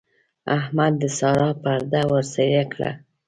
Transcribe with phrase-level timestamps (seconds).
[0.57, 2.91] احمد د سارا پرده ورڅېرې کړه.